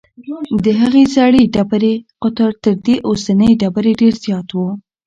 د 0.63 0.65
هغې 0.79 1.03
زړې 1.15 1.43
ډبرې 1.53 1.93
قطر 2.21 2.51
تر 2.63 2.73
دې 2.85 2.95
اوسنۍ 3.09 3.51
ډبرې 3.61 3.93
ډېر 4.01 4.13
زیات 4.23 4.49
و. 4.53 4.57